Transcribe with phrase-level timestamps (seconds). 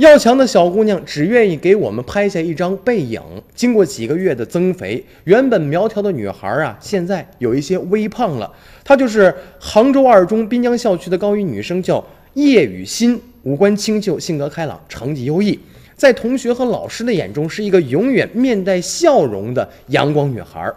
[0.00, 3.20] 要强的小姑娘只愿意给我们拍下一张背影。
[3.54, 8.50] 经过几个月的增肥，原本苗条的女孩啊，现在有一些微胖了。
[8.82, 12.02] 她就是杭州二中滨江校区的高一女生，叫
[12.32, 15.60] 叶雨欣，五官清秀，性格开朗，成绩优异，
[15.94, 20.72] 在同学和老师的眼中是一个永远面带笑容的阳光女孩。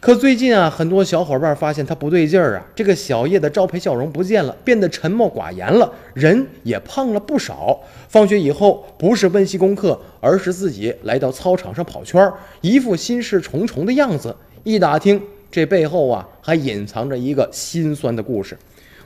[0.00, 7.80] 可最近啊，很多小伙伴发现他不对劲儿啊，这个小叶的招牌笑容不见了，变得沉默寡言了，人也胖了不少。
[8.08, 14.34] 放学以后，不是温习功课，而是自己来到操场上跑圈儿，一副心事重重的样子。
[14.62, 15.20] 一打听，
[15.50, 18.56] 这背后啊，还隐藏着一个心酸的故事。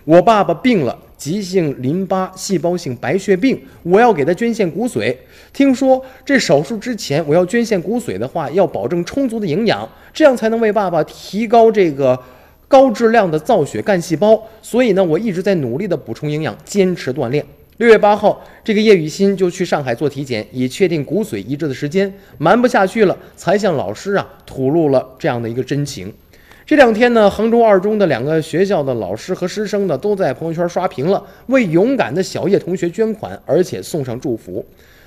[0.04, 5.14] 我爸爸病了，急性淋巴细胞性白血病，我要给他捐献骨髓。
[5.52, 12.18] 听说这手术之前，我要捐献骨髓的话，要保证充足的营养，这样才能为爸爸提高这个
[12.66, 14.42] 高质量的造血干细胞。
[14.60, 17.44] 所以呢，我一直在努力的补充营养，坚持锻炼。
[17.76, 22.12] 六月八号，这个叶雨欣就去上海做体检，以确定骨髓移植的时间。
[22.38, 26.12] 瞒不下去了，才向老师啊吐露了这样的一个真情。
[26.64, 34.64] 这两天呢，杭州二中的两个学校的老师和师生呢，都在朋友圈刷屏了，为勇敢的小叶同学捐款，而且送上祝福。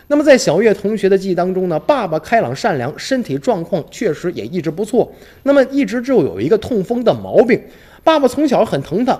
[0.07, 5.09] 那么在小叶同学的记忆当中呢，爸爸开朗善良，身体状况确实也一直不错。
[5.43, 7.59] 那么一直就有一个痛风的毛病，
[8.03, 9.17] 爸爸从小很疼他。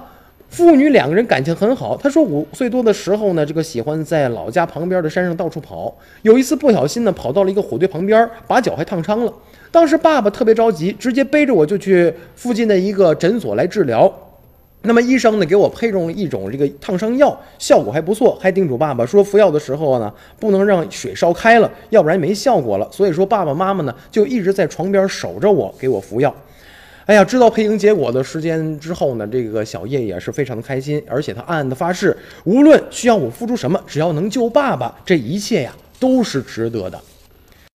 [0.55, 1.97] 父女两个人感情很好。
[1.97, 5.93] 他说五岁多的时候呢，这个喜欢在老家旁边的山上到处跑。
[6.21, 9.33] 有一次不小心呢，跑到了一个火堆旁边，把脚还烫伤了。
[9.69, 14.09] 当时爸爸特别着急，直接背着我就去附近的一个诊所来治疗。
[14.83, 22.87] 那么医生呢，给我配用了一种这个烫伤药，效果还不错，还叮嘱爸爸说服药的时候呢，不能让水烧开了，要不然没效果了。
[22.93, 26.33] 所以说爸爸妈妈呢，就一直在床边守着我，给我服药。
[27.05, 36.99] 哎呀，知道配型结果的时间之后呢，这个小叶也是非常的开心，而且他暗暗的发誓，无论需要我付出什么，只要能救爸爸，这一切呀都是值得的。